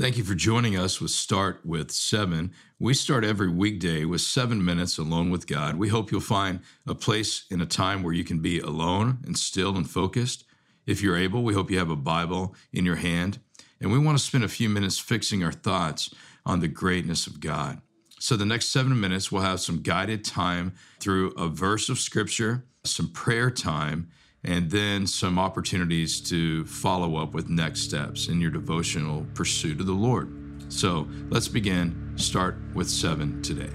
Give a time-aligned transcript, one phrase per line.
[0.00, 2.52] Thank you for joining us with Start with Seven.
[2.78, 5.74] We start every weekday with seven minutes alone with God.
[5.74, 9.36] We hope you'll find a place in a time where you can be alone and
[9.36, 10.44] still and focused.
[10.86, 13.40] If you're able, we hope you have a Bible in your hand.
[13.80, 16.14] And we want to spend a few minutes fixing our thoughts
[16.46, 17.80] on the greatness of God.
[18.20, 22.64] So, the next seven minutes, we'll have some guided time through a verse of scripture,
[22.84, 24.10] some prayer time,
[24.48, 29.84] and then some opportunities to follow up with next steps in your devotional pursuit of
[29.84, 30.32] the Lord.
[30.72, 32.14] So let's begin.
[32.16, 33.68] Start with seven today.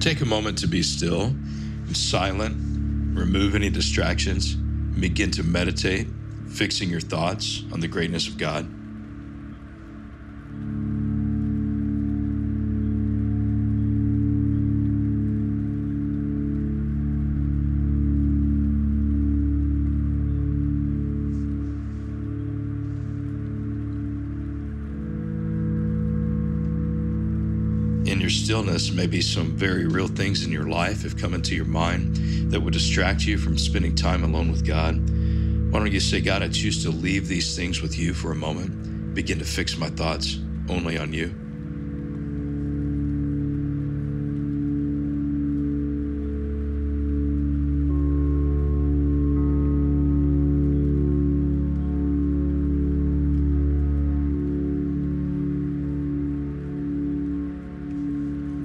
[0.00, 2.56] Take a moment to be still and silent,
[3.16, 6.08] remove any distractions, begin to meditate,
[6.48, 8.68] fixing your thoughts on the greatness of God.
[28.16, 31.66] In your stillness, maybe some very real things in your life have come into your
[31.66, 32.16] mind
[32.50, 34.94] that would distract you from spending time alone with God.
[35.70, 38.34] Why don't you say, God, I choose to leave these things with you for a
[38.34, 40.38] moment, begin to fix my thoughts
[40.70, 41.45] only on you?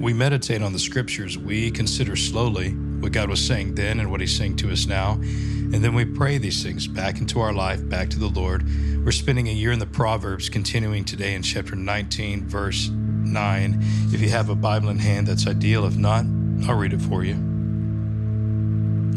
[0.01, 4.19] We meditate on the scriptures, we consider slowly what God was saying then and what
[4.19, 5.13] He's saying to us now.
[5.13, 8.65] And then we pray these things back into our life, back to the Lord.
[9.05, 13.77] We're spending a year in the Proverbs, continuing today in chapter 19, verse 9.
[14.11, 15.85] If you have a Bible in hand, that's ideal.
[15.85, 16.25] If not,
[16.67, 17.35] I'll read it for you.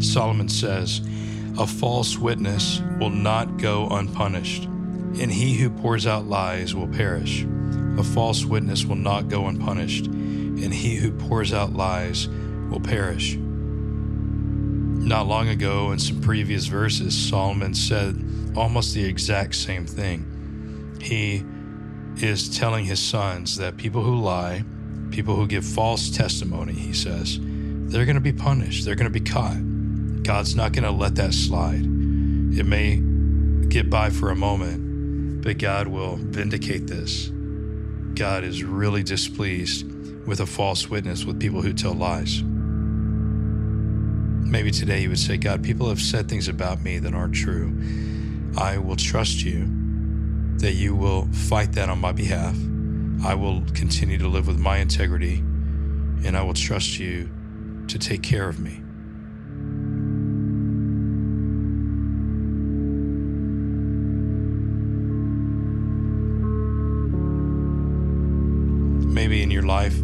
[0.01, 1.01] Solomon says,
[1.57, 7.43] A false witness will not go unpunished, and he who pours out lies will perish.
[7.97, 10.09] A false witness will not go unpunished
[10.63, 12.27] and he who pours out lies
[12.69, 13.35] will perish.
[15.05, 18.23] Not long ago, in some previous verses, Solomon said
[18.55, 20.97] almost the exact same thing.
[21.01, 21.43] He
[22.25, 24.63] is telling his sons that people who lie,
[25.11, 28.83] people who give false testimony, he says, they're going to be punished.
[28.83, 29.57] They're going to be caught.
[30.23, 31.83] God's not going to let that slide.
[31.83, 32.99] It may
[33.67, 37.29] get by for a moment, but God will vindicate this.
[38.15, 39.85] God is really displeased
[40.25, 42.41] with a false witness, with people who tell lies.
[44.45, 47.73] Maybe today you would say, God, people have said things about me that aren't true.
[48.57, 49.67] I will trust you
[50.57, 52.55] that you will fight that on my behalf.
[53.23, 55.37] I will continue to live with my integrity,
[56.23, 57.29] and I will trust you
[57.87, 58.81] to take care of me.
[69.13, 69.97] Maybe in your life,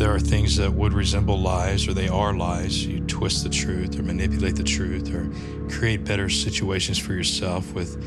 [0.00, 2.86] there are things that would resemble lies or they are lies.
[2.86, 5.30] You twist the truth or manipulate the truth or
[5.68, 8.02] create better situations for yourself with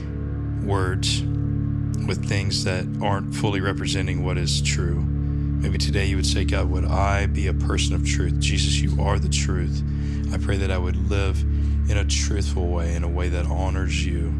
[0.64, 4.96] words, with things that aren't fully representing what is true.
[4.96, 8.40] Maybe today you would say, God, would I be a person of truth?
[8.40, 9.84] Jesus, you are the truth.
[10.34, 11.42] I pray that I would live
[11.92, 14.34] in a truthful way, in a way that honors you.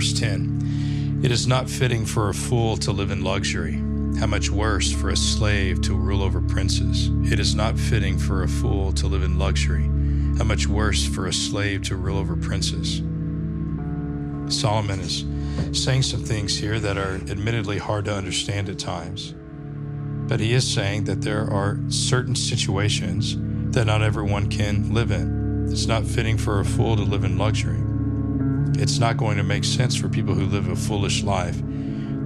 [0.00, 3.74] Verse 10 It is not fitting for a fool to live in luxury.
[4.18, 7.10] How much worse for a slave to rule over princes?
[7.30, 9.84] It is not fitting for a fool to live in luxury.
[10.38, 13.02] How much worse for a slave to rule over princes?
[14.48, 15.26] Solomon is
[15.78, 19.34] saying some things here that are admittedly hard to understand at times.
[20.30, 23.36] But he is saying that there are certain situations
[23.74, 25.68] that not everyone can live in.
[25.70, 27.82] It's not fitting for a fool to live in luxury
[28.76, 31.56] it's not going to make sense for people who live a foolish life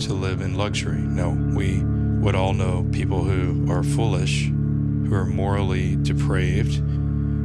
[0.00, 1.00] to live in luxury.
[1.00, 1.82] No, we
[2.20, 6.74] would all know people who are foolish, who are morally depraved,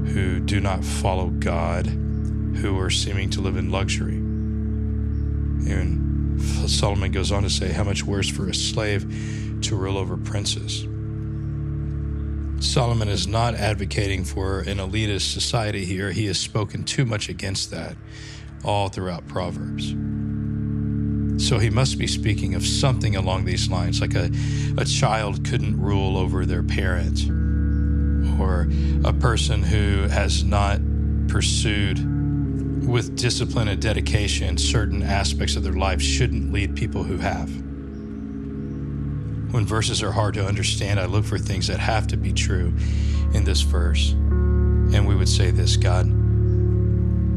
[0.10, 4.16] who do not follow God, who are seeming to live in luxury.
[5.72, 10.18] And Solomon goes on to say, How much worse for a slave to rule over
[10.18, 10.88] princes?
[12.66, 16.12] Solomon is not advocating for an elitist society here.
[16.12, 17.96] He has spoken too much against that
[18.64, 19.96] all throughout Proverbs.
[21.46, 24.30] So he must be speaking of something along these lines, like a,
[24.78, 27.30] a child couldn't rule over their parent,
[28.40, 28.68] or
[29.06, 30.80] a person who has not
[31.28, 31.98] pursued
[32.86, 37.50] with discipline and dedication certain aspects of their life shouldn't lead people who have.
[39.54, 42.74] When verses are hard to understand, I look for things that have to be true.
[43.34, 46.08] in this verse, and we would say this God,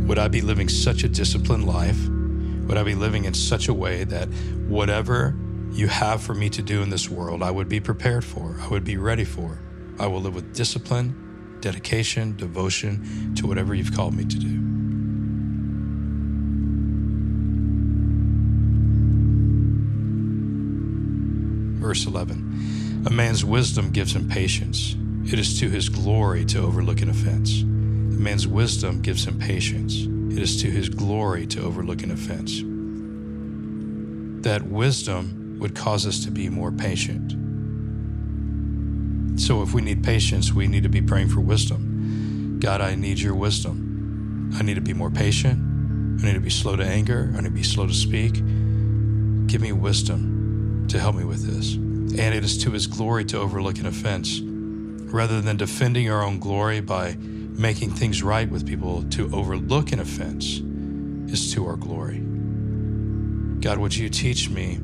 [0.06, 2.08] would I be living such a disciplined life?
[2.08, 4.28] Would I be living in such a way that
[4.68, 5.36] whatever
[5.70, 8.68] you have for me to do in this world, I would be prepared for, I
[8.68, 9.60] would be ready for.
[9.98, 14.58] I will live with discipline, dedication, devotion to whatever you've called me to do.
[21.80, 24.96] Verse 11 A man's wisdom gives him patience.
[25.24, 27.64] It is to his glory to overlook an offense.
[28.12, 30.02] A man's wisdom gives him patience.
[30.36, 32.60] It is to his glory to overlook an offense.
[34.44, 37.32] That wisdom would cause us to be more patient.
[39.40, 42.58] So, if we need patience, we need to be praying for wisdom.
[42.60, 44.52] God, I need your wisdom.
[44.58, 46.20] I need to be more patient.
[46.22, 47.32] I need to be slow to anger.
[47.34, 48.34] I need to be slow to speak.
[49.46, 51.74] Give me wisdom to help me with this.
[51.74, 54.40] And it is to his glory to overlook an offense.
[54.42, 57.16] Rather than defending our own glory by
[57.52, 60.60] making things right with people, to overlook an offense
[61.32, 62.18] is to our glory.
[63.60, 64.78] God, would you teach me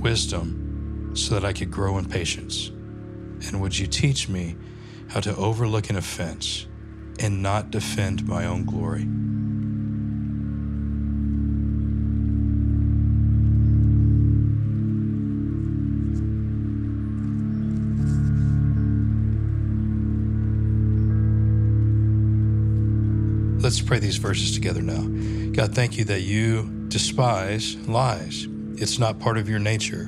[0.00, 2.68] wisdom so that I could grow in patience?
[2.68, 4.56] And would you teach me
[5.08, 6.66] how to overlook an offense
[7.20, 9.06] and not defend my own glory?
[23.66, 25.02] Let's pray these verses together now.
[25.50, 28.46] God, thank you that you despise lies.
[28.76, 30.02] It's not part of your nature,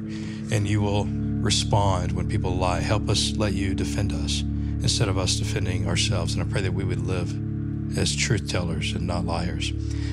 [0.52, 2.78] and you will respond when people lie.
[2.78, 4.42] Help us let you defend us
[4.80, 6.34] instead of us defending ourselves.
[6.34, 9.72] And I pray that we would live as truth tellers and not liars.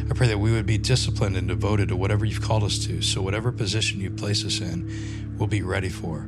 [0.09, 3.03] I pray that we would be disciplined and devoted to whatever you've called us to.
[3.03, 6.27] So, whatever position you place us in, we'll be ready for.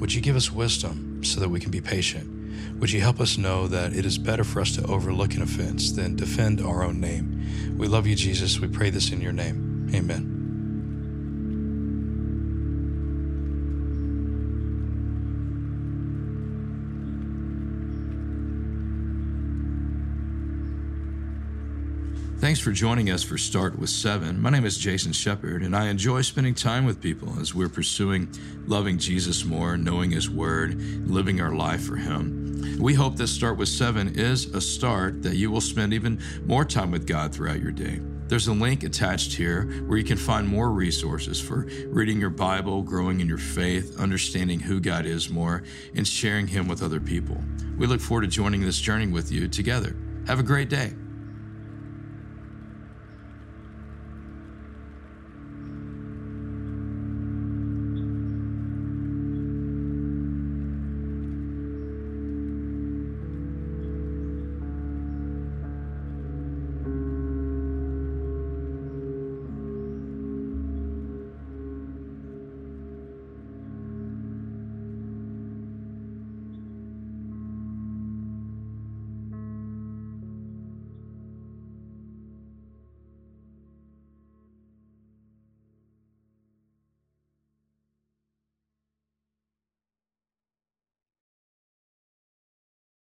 [0.00, 2.37] Would you give us wisdom so that we can be patient?
[2.78, 5.92] Would you help us know that it is better for us to overlook an offense
[5.92, 7.76] than defend our own name?
[7.76, 8.60] We love you, Jesus.
[8.60, 9.90] We pray this in your name.
[9.94, 10.38] Amen.
[22.40, 24.40] Thanks for joining us for Start with Seven.
[24.40, 28.28] My name is Jason Shepard, and I enjoy spending time with people as we're pursuing
[28.64, 32.47] loving Jesus more, knowing His Word, living our life for Him.
[32.78, 36.64] We hope this Start with Seven is a start that you will spend even more
[36.64, 38.00] time with God throughout your day.
[38.28, 42.82] There's a link attached here where you can find more resources for reading your Bible,
[42.82, 45.62] growing in your faith, understanding who God is more,
[45.94, 47.40] and sharing Him with other people.
[47.78, 49.96] We look forward to joining this journey with you together.
[50.26, 50.92] Have a great day.